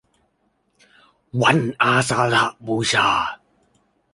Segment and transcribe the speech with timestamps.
[1.41, 3.07] วันอาสาฬหบูชา